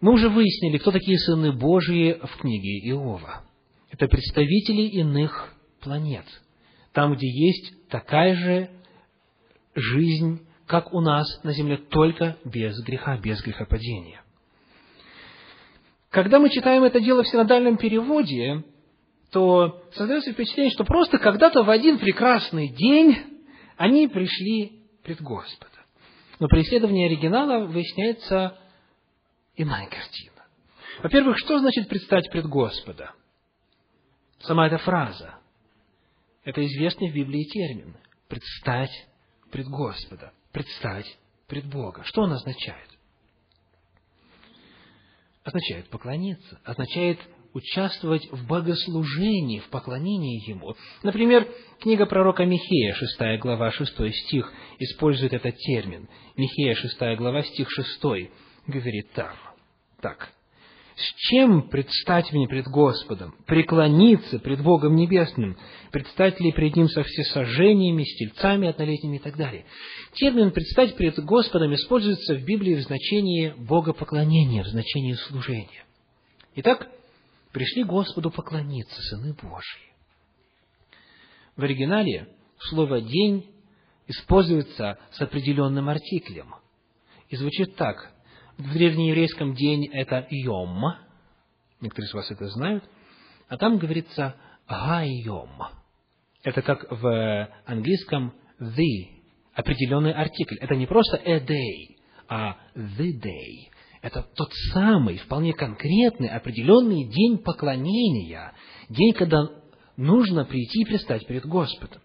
[0.00, 3.42] Мы уже выяснили, кто такие сыны Божии в книге Иова.
[3.90, 6.24] Это представители иных планет.
[6.92, 8.70] Там, где есть такая же
[9.74, 14.22] жизнь как у нас на земле, только без греха, без грехопадения.
[16.10, 18.64] Когда мы читаем это дело в синодальном переводе,
[19.30, 23.16] то создается впечатление, что просто когда-то в один прекрасный день
[23.76, 25.70] они пришли пред Господа.
[26.40, 28.58] Но при исследовании оригинала выясняется
[29.56, 30.44] иная картина.
[31.02, 33.12] Во-первых, что значит предстать пред Господа?
[34.40, 35.34] Сама эта фраза.
[36.44, 37.96] Это известный в Библии термин.
[38.28, 39.06] Предстать
[39.50, 42.02] пред Господа предстать пред Бога.
[42.04, 42.88] Что он означает?
[45.44, 47.18] Означает поклониться, означает
[47.54, 50.74] участвовать в богослужении, в поклонении Ему.
[51.02, 51.48] Например,
[51.80, 56.08] книга пророка Михея, 6 глава, 6 стих, использует этот термин.
[56.36, 58.30] Михея, 6 глава, стих 6,
[58.66, 59.34] говорит там,
[60.00, 60.32] так.
[60.98, 63.32] С чем предстать мне пред Господом?
[63.46, 65.56] Преклониться пред Богом Небесным?
[65.92, 69.64] Предстать ли пред Ним со всесожжениями, стельцами однолетними и так далее?
[70.14, 75.84] Термин «предстать пред Господом» используется в Библии в значении богопоклонения, в значении служения.
[76.56, 76.88] Итак,
[77.52, 79.88] пришли Господу поклониться, сыны Божьи.
[81.56, 83.50] В оригинале слово «день»
[84.06, 86.54] используется с определенным артиклем.
[87.28, 88.12] И звучит так
[88.56, 90.82] в древнееврейском день это йом,
[91.80, 92.84] некоторые из вас это знают,
[93.48, 94.36] а там говорится
[94.68, 95.62] гайом.
[96.42, 99.22] Это как в английском the,
[99.54, 100.56] определенный артикль.
[100.60, 101.96] Это не просто a day,
[102.28, 103.70] а the day.
[104.00, 108.52] Это тот самый, вполне конкретный, определенный день поклонения,
[108.88, 109.48] день, когда
[109.96, 112.00] нужно прийти и предстать перед Господом.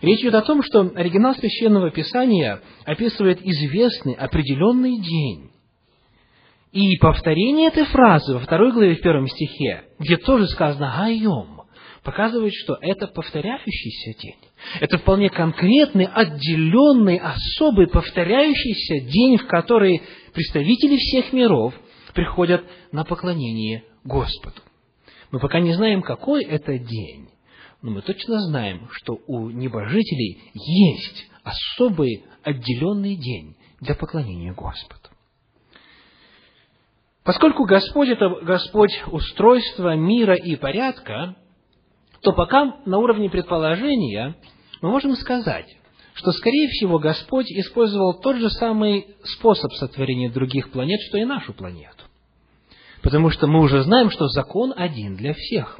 [0.00, 5.50] Речь идет о том, что оригинал Священного Писания описывает известный определенный день.
[6.72, 11.62] И повторение этой фразы во второй главе в первом стихе, где тоже сказано «гайом»,
[12.04, 14.36] показывает, что это повторяющийся день.
[14.80, 21.74] Это вполне конкретный, отделенный, особый, повторяющийся день, в который представители всех миров
[22.14, 24.60] приходят на поклонение Господу.
[25.30, 27.28] Мы пока не знаем, какой это день,
[27.82, 35.08] но мы точно знаем, что у небожителей есть особый отделенный день для поклонения Господу.
[37.24, 41.36] Поскольку Господь– это Господь устройства мира и порядка,
[42.22, 44.34] то пока на уровне предположения
[44.80, 45.66] мы можем сказать,
[46.18, 51.52] что, скорее всего, Господь использовал тот же самый способ сотворения других планет, что и нашу
[51.52, 52.04] планету.
[53.02, 55.78] Потому что мы уже знаем, что закон один для всех.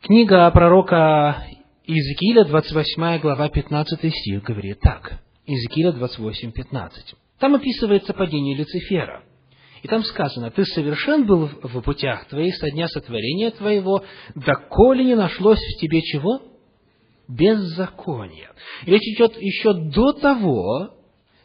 [0.00, 1.44] Книга пророка
[1.86, 5.20] Иезекииля, 28 глава, 15 стих, говорит так.
[5.44, 7.14] Иезекииля 28, 15.
[7.38, 9.24] Там описывается падение Люцифера.
[9.82, 14.02] И там сказано, «Ты совершен был в путях твоих со дня сотворения твоего,
[14.34, 16.40] доколе не нашлось в тебе чего?
[17.28, 18.50] Беззакония».
[18.86, 20.94] Речь идет еще до того,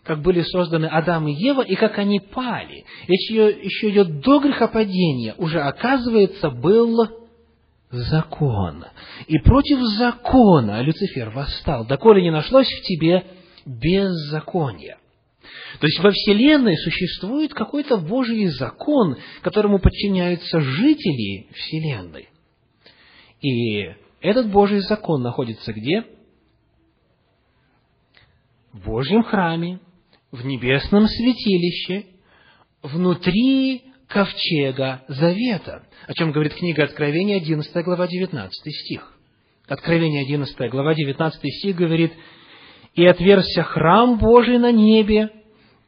[0.04, 2.86] как были созданы Адам и Ева, и как они пали.
[3.08, 5.34] Речь еще идет до грехопадения.
[5.38, 7.08] Уже, оказывается, был
[7.90, 8.86] закон.
[9.28, 13.24] И против закона Люцифер восстал, доколе не нашлось в тебе
[13.66, 14.98] беззакония.
[15.80, 22.30] То есть во Вселенной существует какой-то Божий закон, которому подчиняются жители Вселенной.
[23.42, 26.06] И этот Божий закон находится где?
[28.72, 29.80] В Божьем храме,
[30.32, 32.06] в небесном святилище,
[32.82, 39.14] внутри ковчега завета, о чем говорит книга Откровения, 11 глава, 19 стих.
[39.68, 42.14] Откровение 11 глава, 19 стих говорит,
[42.96, 45.32] «И отверзся храм Божий на небе,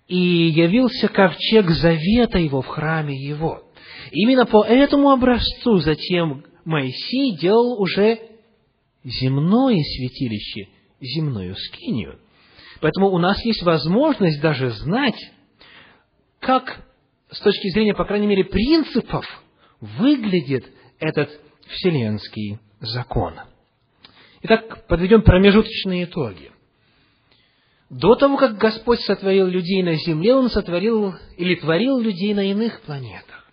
[0.07, 3.63] и явился ковчег завета его в храме его.
[4.11, 8.19] Именно по этому образцу затем Моисей делал уже
[9.03, 10.67] земное святилище,
[10.99, 12.19] земную скинию.
[12.81, 15.19] Поэтому у нас есть возможность даже знать,
[16.39, 16.83] как
[17.29, 19.25] с точки зрения, по крайней мере, принципов
[19.79, 20.65] выглядит
[20.99, 21.29] этот
[21.67, 23.35] вселенский закон.
[24.41, 26.51] Итак, подведем промежуточные итоги.
[27.89, 32.81] До того, как Господь сотворил людей на земле, Он сотворил или творил людей на иных
[32.81, 33.44] планетах.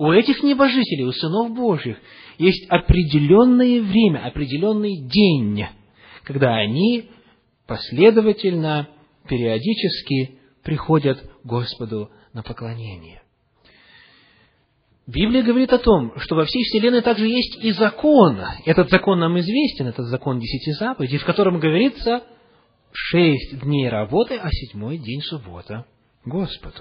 [0.00, 1.98] У этих небожителей, у сынов Божьих,
[2.38, 5.66] есть определенное время, определенный день,
[6.24, 7.10] когда они
[7.66, 8.88] последовательно,
[9.28, 13.20] периодически приходят к Господу на поклонение.
[15.06, 18.40] Библия говорит о том, что во всей Вселенной также есть и закон.
[18.64, 22.24] Этот закон нам известен, это закон десяти заповедей, в котором говорится–
[22.92, 25.84] шесть дней работы, а седьмой день суббота
[26.24, 26.80] Господу.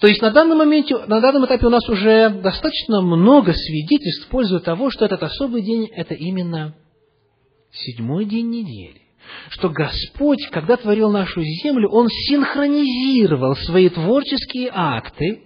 [0.00, 4.30] То есть на данном моменте, на данном этапе у нас уже достаточно много свидетельств в
[4.30, 6.74] пользу того, что этот особый день– это именно
[7.70, 9.02] седьмой день недели.
[9.50, 15.42] Что Господь, когда творил нашу землю, Он синхронизировал свои творческие акты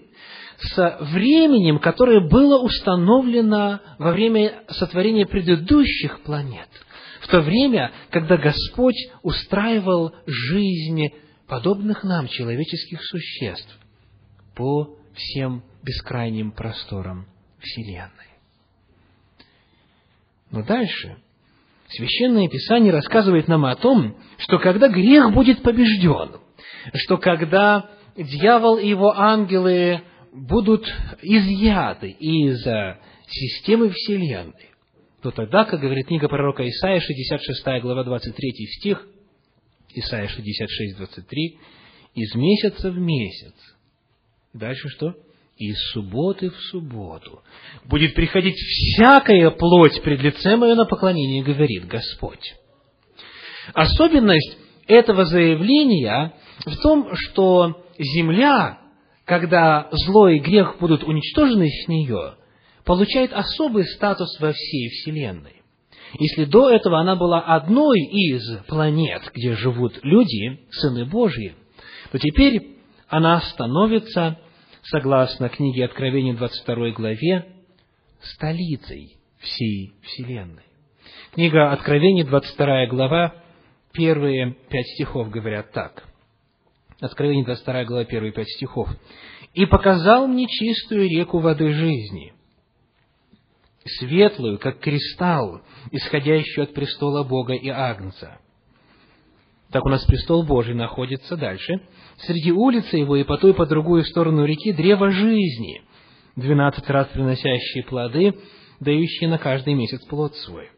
[0.58, 6.68] с временем, которое было установлено во время сотворения предыдущих планет–
[7.20, 11.08] в то время, когда Господь устраивал жизнь
[11.48, 13.78] подобных нам человеческих существ
[14.54, 17.26] по всем бескрайним просторам
[17.60, 18.10] Вселенной.
[20.50, 21.16] Но дальше
[21.88, 26.40] Священное Писание рассказывает нам о том, что когда грех будет побежден,
[26.94, 30.86] что когда дьявол и его ангелы будут
[31.22, 32.62] изъяты из
[33.28, 34.70] системы Вселенной,
[35.22, 39.06] то тогда, как говорит книга пророка Исаия, 66 глава, 23 стих,
[39.94, 41.58] Исаия 66, 23,
[42.14, 43.54] из месяца в месяц.
[44.54, 45.14] Дальше что?
[45.56, 47.42] Из субботы в субботу.
[47.84, 52.54] Будет приходить всякая плоть пред лицем мое на поклонение, говорит Господь.
[53.72, 58.78] Особенность этого заявления в том, что земля,
[59.24, 62.34] когда зло и грех будут уничтожены с нее,
[62.84, 65.62] получает особый статус во всей Вселенной.
[66.18, 71.54] Если до этого она была одной из планет, где живут люди, сыны Божьи,
[72.12, 72.74] то теперь
[73.08, 74.38] она становится,
[74.84, 77.46] согласно книге Откровения 22 главе,
[78.20, 80.64] столицей всей Вселенной.
[81.32, 83.34] Книга Откровения 22 глава,
[83.92, 86.04] первые пять стихов говорят так.
[87.00, 88.88] Откровение 22 глава, первые пять стихов.
[89.52, 92.32] «И показал мне чистую реку воды жизни,
[93.84, 98.38] светлую, как кристалл, исходящую от престола Бога и Агнца.
[99.74, 101.80] Так у нас престол Божий находится дальше.
[102.18, 105.82] Среди улицы его и по ту и по другую сторону реки древо жизни,
[106.36, 108.36] двенадцать раз приносящие плоды,
[108.78, 110.68] дающие на каждый месяц плод свой.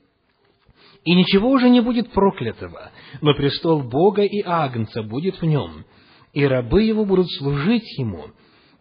[1.05, 2.91] И ничего уже не будет проклятого,
[3.21, 5.85] но престол Бога и Агнца будет в нем,
[6.33, 8.29] и рабы его будут служить ему,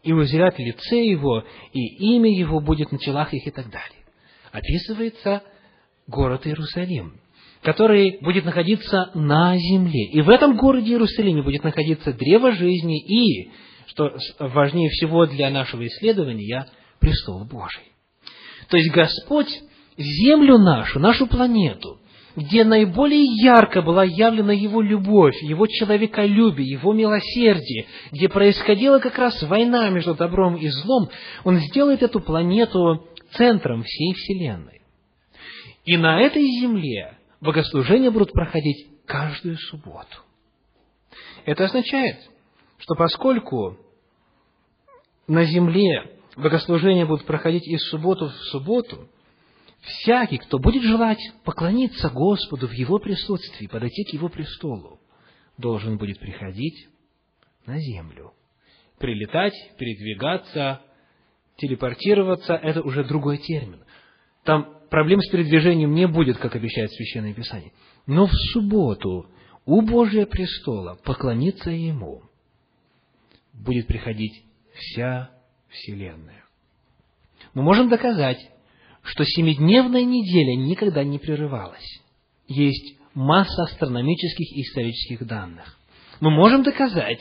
[0.02, 1.44] и узрят лице его,
[1.74, 4.06] и имя его будет на челах их и так далее.
[4.54, 5.44] описывается
[6.08, 7.20] город Иерусалим,
[7.66, 10.06] который будет находиться на земле.
[10.12, 13.50] И в этом городе Иерусалиме будет находиться древо жизни и,
[13.88, 16.68] что важнее всего для нашего исследования,
[17.00, 17.84] престол Божий.
[18.70, 19.50] То есть Господь
[19.98, 22.00] землю нашу, нашу планету,
[22.36, 29.42] где наиболее ярко была явлена Его любовь, Его человеколюбие, Его милосердие, где происходила как раз
[29.42, 31.10] война между добром и злом,
[31.44, 34.82] Он сделает эту планету центром всей Вселенной.
[35.86, 37.15] И на этой земле
[37.46, 40.18] богослужения будут проходить каждую субботу.
[41.46, 42.18] Это означает,
[42.80, 43.78] что поскольку
[45.28, 49.08] на земле богослужения будут проходить из субботу в субботу,
[49.82, 55.00] всякий, кто будет желать поклониться Господу в Его присутствии, подойти к Его престолу,
[55.58, 56.90] должен будет приходить
[57.66, 58.34] на землю.
[58.98, 60.82] Прилетать, передвигаться,
[61.58, 63.84] телепортироваться– это уже другой термин.
[64.44, 67.72] Там проблем с передвижением не будет, как обещает Священное Писание.
[68.08, 69.28] Но в субботу
[69.66, 72.24] у Божия престола поклониться Ему
[73.54, 75.32] будет приходить вся
[75.70, 76.44] Вселенная.
[77.54, 78.40] Мы можем доказать,
[79.02, 82.02] что семидневная неделя никогда не прерывалась.
[82.48, 85.75] Есть масса астрономических и исторических данных.
[86.20, 87.20] Мы можем доказать,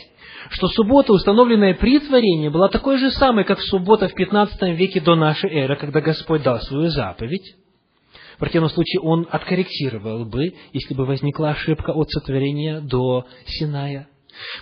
[0.51, 5.15] что суббота, установленная при творении, была такой же самой, как суббота в 15 веке до
[5.15, 7.57] нашей эры, когда Господь дал свою заповедь.
[8.37, 14.09] В противном случае Он откорректировал бы, если бы возникла ошибка от сотворения до Синая.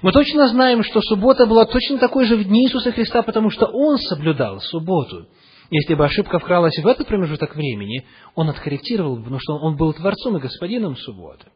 [0.03, 3.67] Мы точно знаем, что суббота была точно такой же в дни Иисуса Христа, потому что
[3.67, 5.27] Он соблюдал субботу.
[5.71, 8.05] Если бы ошибка вкралась в этот промежуток времени,
[8.35, 11.47] Он откорректировал бы, потому что Он был Творцом и Господином субботы.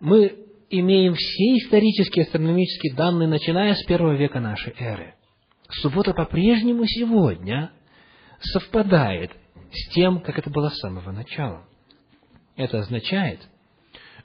[0.00, 0.34] Мы
[0.70, 5.14] имеем все исторические астрономические данные, начиная с первого века нашей эры.
[5.68, 7.72] Суббота по-прежнему сегодня
[8.40, 9.32] совпадает
[9.72, 11.66] с тем, как это было с самого начала.
[12.56, 13.40] Это означает,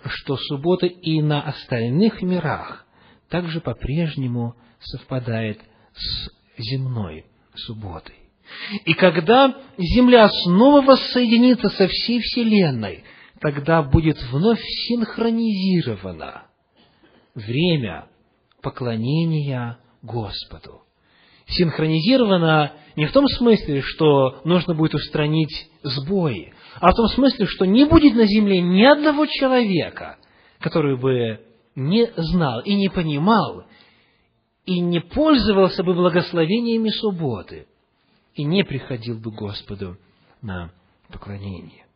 [0.06, 2.86] что суббота и на остальных мирах
[3.30, 5.60] также по-прежнему совпадает
[5.94, 7.26] с земной
[7.56, 8.16] субботой.
[8.86, 13.04] И когда Земля снова воссоединится со всей Вселенной,
[13.40, 16.44] тогда будет вновь синхронизировано
[17.36, 18.08] время
[18.62, 20.82] поклонения Господу.
[21.48, 27.66] Синхронизировано не в том смысле, что нужно будет устранить сбои, а в том смысле, что
[27.66, 30.18] не будет на земле ни одного человека,
[30.60, 31.42] который бы
[31.76, 33.66] не знал и не понимал,
[34.66, 37.68] и не пользовался бы благословениями субботы,
[38.36, 39.98] и не приходил бы Господу
[40.42, 40.72] на
[41.08, 41.89] поклонение.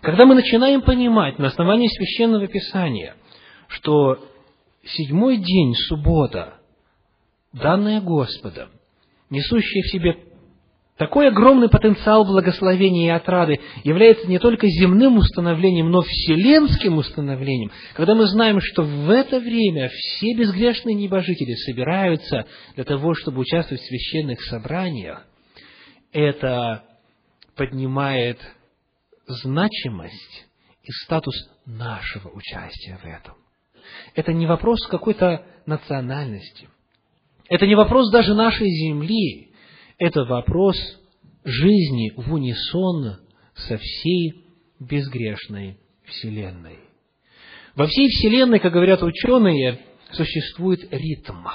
[0.00, 3.16] Когда мы начинаем понимать на основании Священного Писания,
[3.68, 4.18] что
[4.84, 6.54] седьмой день, суббота,
[7.52, 8.70] данная Господом,
[9.28, 10.16] несущая в себе
[10.96, 18.14] такой огромный потенциал благословения и отрады является не только земным установлением, но вселенским установлением, когда
[18.14, 23.86] мы знаем, что в это время все безгрешные небожители собираются для того, чтобы участвовать в
[23.86, 25.24] священных собраниях,
[26.12, 26.84] это
[27.54, 28.38] поднимает
[29.28, 30.46] значимость
[30.82, 31.34] и статус
[31.66, 33.34] нашего участия в этом.
[34.14, 36.68] Это не вопрос какой-то национальности.
[37.48, 39.52] Это не вопрос даже нашей земли.
[39.98, 40.76] Это вопрос
[41.44, 43.18] жизни в унисон
[43.54, 44.44] со всей
[44.80, 46.78] безгрешной Вселенной.
[47.74, 49.80] Во всей Вселенной, как говорят ученые,
[50.12, 51.46] существует ритм.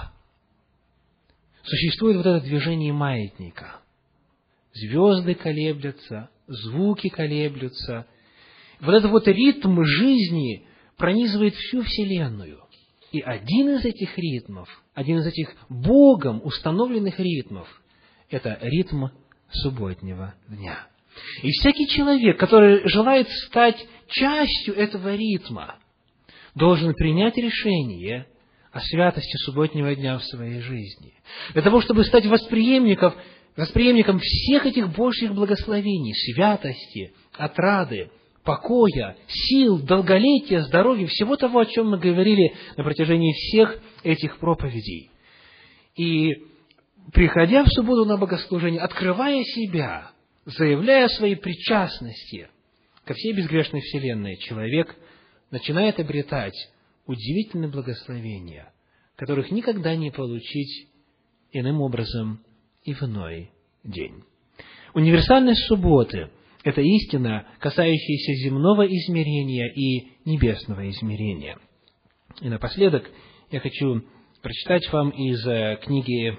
[1.64, 3.83] Существует вот это движение маятника.
[4.74, 8.08] Звезды колеблются, звуки колеблются.
[8.82, 10.66] Вот этот вот ритм жизни
[10.98, 12.60] пронизывает всю Вселенную.
[13.12, 17.68] И один из этих ритмов, один из этих Богом установленных ритмов,
[18.30, 19.06] это ритм
[19.52, 20.88] субботнего дня.
[21.44, 25.76] И всякий человек, который желает стать частью этого ритма,
[26.56, 28.28] должен принять решение
[28.72, 31.14] о святости субботнего дня в своей жизни.
[31.54, 33.14] Для того, чтобы стать восприемником,
[33.56, 38.10] восприемником всех этих Божьих благословений, святости, отрады,
[38.44, 45.12] покоя, сил, долголетия, здоровья, всего того, о чем мы говорили на протяжении всех этих проповедей.
[45.96, 46.32] И
[47.12, 50.12] приходя в субботу на богослужение, открывая себя,
[50.46, 52.50] заявляя своей причастности
[53.06, 54.96] ко всей безгрешной вселенной, человек
[55.52, 56.56] начинает обретать
[57.06, 58.74] удивительные благословения,
[59.16, 60.88] которых никогда не получить
[61.52, 62.44] иным образом
[62.84, 63.52] и в иной
[63.84, 64.24] день.
[64.94, 66.30] Универсальность субботы–
[66.64, 71.58] это истина, касающаяся земного измерения и небесного измерения.
[72.42, 73.10] И напоследок
[73.52, 74.04] я хочу
[74.42, 76.38] прочитать вам из э, книги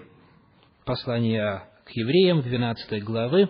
[0.84, 3.48] послания к евреям, 12 главы,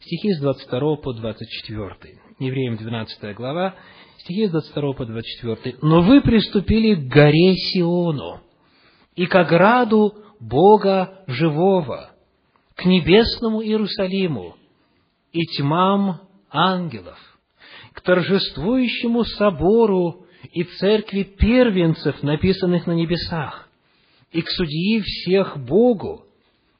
[0.00, 2.18] стихи с 22 по 24.
[2.38, 3.74] Евреям 12 глава,
[4.18, 5.76] стихи с 22 по 24.
[5.82, 8.40] «Но вы приступили к горе Сиону
[9.16, 12.10] и к ограду Бога живого,
[12.78, 14.54] к небесному Иерусалиму
[15.32, 17.18] и тьмам ангелов,
[17.92, 23.68] к торжествующему собору и церкви первенцев, написанных на небесах,
[24.30, 26.24] и к судьи всех Богу,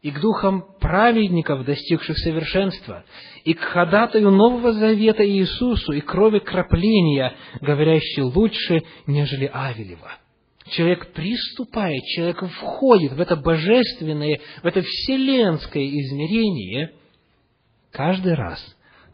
[0.00, 3.04] и к духам праведников, достигших совершенства,
[3.42, 10.12] и к ходатаю Нового Завета Иисусу, и крови крапления, говорящей лучше, нежели Авелева.
[10.70, 16.94] Человек приступает, человек входит в это божественное, в это вселенское измерение
[17.90, 18.60] каждый раз,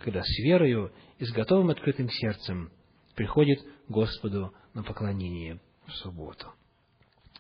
[0.01, 2.71] когда с верою и с готовым открытым сердцем
[3.15, 6.47] приходит Господу на поклонение в субботу.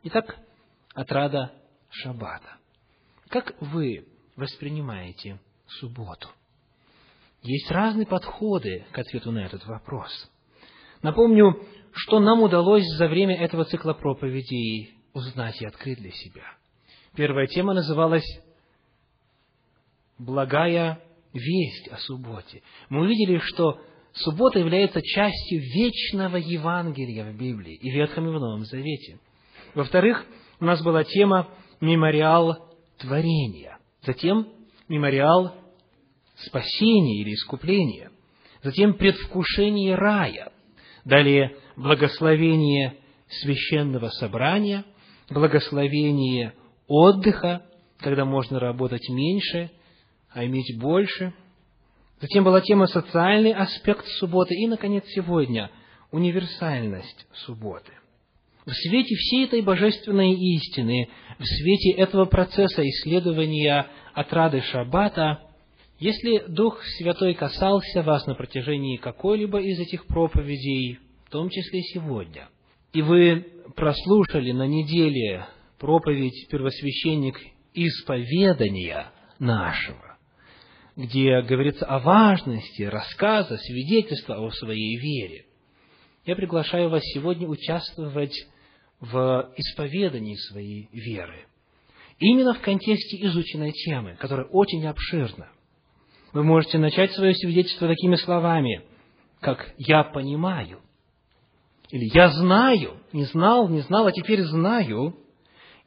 [0.05, 0.37] Итак,
[0.95, 1.53] отрада
[1.91, 2.59] Шаббата.
[3.29, 4.07] Как вы
[4.37, 6.29] воспринимаете субботу?
[7.43, 10.11] Есть разные подходы к ответу на этот вопрос.
[11.03, 16.43] Напомню, что нам удалось за время этого цикла проповедей узнать и открыть для себя.
[17.15, 18.27] Первая тема называлась
[20.19, 21.01] «Благая
[21.33, 22.63] весть о субботе».
[22.89, 23.81] Мы увидели, что
[24.13, 29.19] суббота является частью вечного Евангелия в Библии и в Ветхом и в Новом Завете.
[29.75, 30.25] Во-вторых,
[30.61, 31.49] у нас была тема
[31.81, 33.79] «Мемориал творения».
[34.03, 34.49] Затем
[34.89, 35.55] мемориал
[36.37, 38.11] спасения или искупления.
[38.63, 40.53] Затем предвкушение рая.
[41.05, 42.97] Далее благословение
[43.29, 44.85] священного собрания,
[45.29, 46.55] благословение
[46.87, 47.63] отдыха,
[47.99, 49.71] когда можно работать меньше,
[50.31, 51.33] а иметь больше.
[52.21, 54.55] Затем была тема социальный аспект субботы.
[54.55, 55.71] И, наконец, сегодня
[56.11, 57.93] универсальность субботы.
[58.65, 65.43] В свете всей этой божественной истины, в свете этого процесса исследования отрады Шаббата,
[65.99, 72.49] если Дух Святой касался вас на протяжении какой-либо из этих проповедей, в том числе сегодня,
[72.93, 75.47] и вы прослушали на неделе
[75.79, 77.41] проповедь первосвященник
[77.75, 80.19] исповедания нашего,
[80.97, 85.47] где говорится о важности рассказа, свидетельства о своей вере,
[86.25, 88.35] я приглашаю вас сегодня участвовать
[89.01, 91.47] в исповедании своей веры.
[92.19, 95.51] Именно в контексте изученной темы, которая очень обширна.
[96.35, 98.83] Вы можете начать свое свидетельство такими словами,
[99.41, 100.81] как «я понимаю»,
[101.91, 105.15] или «я знаю», не знал, не знал, а теперь знаю,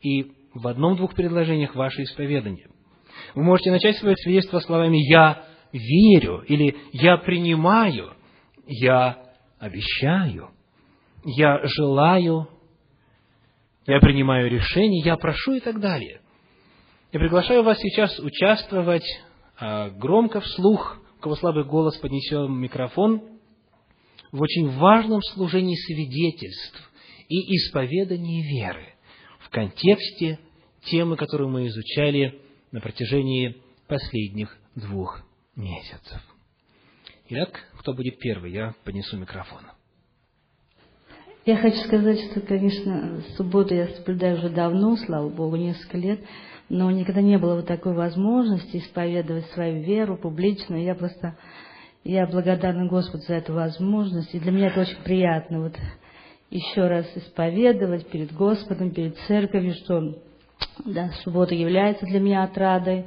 [0.02, 2.70] и в одном-двух предложениях ваше исповедание.
[3.36, 5.44] Вы можете начать свое свидетельство словами «я
[5.74, 8.14] верю» или «я принимаю»,
[8.68, 9.22] «я
[9.60, 10.52] обещаю»,
[11.26, 12.48] «я желаю»,
[13.86, 16.22] я принимаю решение, я прошу и так далее.
[17.12, 19.06] Я приглашаю вас сейчас участвовать
[19.60, 23.22] громко, вслух, у кого слабый голос, поднесем микрофон,
[24.32, 26.92] в очень важном служении свидетельств
[27.30, 28.94] и исповедании веры
[29.40, 30.40] в контексте
[30.84, 32.42] темы, которую мы изучали
[32.72, 35.22] на протяжении последних двух
[35.56, 36.22] месяцев.
[37.30, 38.52] Итак, кто будет первый?
[38.52, 39.62] Я поднесу микрофон.
[41.48, 46.20] Я хочу сказать, что, конечно, субботу я соблюдаю уже давно, слава Богу, несколько лет,
[46.68, 50.76] но никогда не было вот такой возможности исповедовать свою веру публично.
[50.76, 51.38] Я просто,
[52.04, 55.76] я благодарна Господу за эту возможность, и для меня это очень приятно, вот
[56.50, 60.18] еще раз исповедовать перед Господом, перед церковью, что
[60.84, 63.06] да, суббота является для меня отрадой.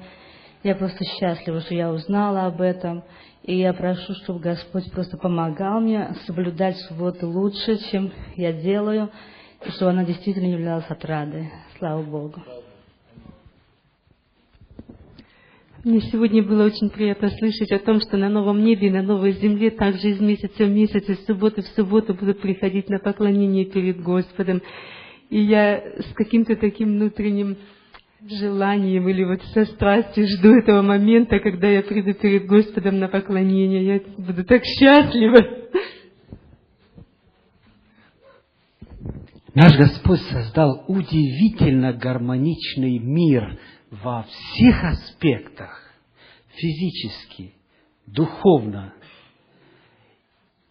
[0.62, 3.04] Я просто счастлива, что я узнала об этом.
[3.44, 9.10] И я прошу, чтобы Господь просто помогал мне соблюдать субботу лучше, чем я делаю,
[9.64, 11.50] и чтобы она действительно являлась отрадой.
[11.78, 12.42] Слава Богу.
[15.82, 19.32] Мне сегодня было очень приятно слышать о том, что на новом небе и на новой
[19.32, 24.02] земле также из месяца в месяц, из субботы в субботу будут приходить на поклонение перед
[24.02, 24.60] Господом.
[25.30, 27.56] И я с каким-то таким внутренним
[28.28, 33.84] желанием или вот со страстью жду этого момента, когда я приду перед Господом на поклонение.
[33.84, 35.60] Я буду так счастлива.
[39.54, 43.58] Наш Господь создал удивительно гармоничный мир
[43.90, 45.92] во всех аспектах,
[46.54, 47.54] физически,
[48.06, 48.94] духовно.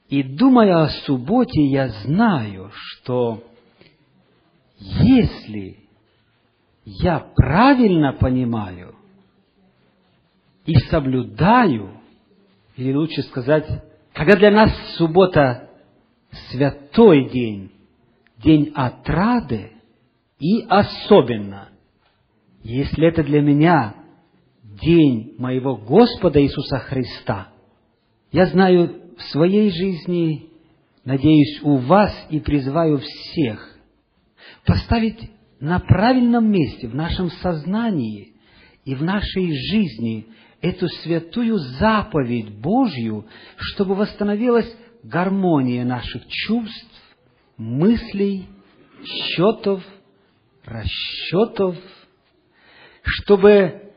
[0.07, 3.43] И думая о субботе, я знаю, что
[4.77, 5.88] если
[6.85, 8.95] я правильно понимаю
[10.65, 11.91] и соблюдаю,
[12.75, 13.65] или лучше сказать,
[14.13, 15.69] когда для нас суббота
[16.51, 17.71] святой день,
[18.37, 19.71] день отрады,
[20.39, 21.69] и особенно,
[22.63, 23.95] если это для меня
[24.63, 27.49] день моего Господа Иисуса Христа.
[28.31, 30.49] Я знаю в своей жизни,
[31.03, 33.77] надеюсь, у вас и призываю всех
[34.65, 38.33] поставить на правильном месте в нашем сознании
[38.85, 40.27] и в нашей жизни
[40.61, 43.25] эту святую заповедь Божью,
[43.57, 47.15] чтобы восстановилась гармония наших чувств,
[47.57, 48.47] мыслей,
[49.05, 49.83] счетов,
[50.65, 51.77] расчетов,
[53.01, 53.91] чтобы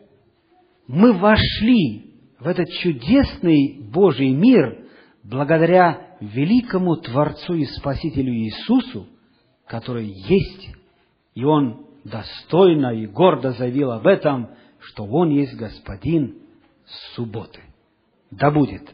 [0.86, 4.86] мы вошли в этот чудесный Божий мир
[5.22, 9.06] благодаря великому Творцу и Спасителю Иисусу,
[9.66, 10.70] который есть,
[11.34, 16.42] и Он достойно и гордо заявил об этом, что Он есть Господин
[17.14, 17.60] субботы.
[18.30, 18.90] Да будет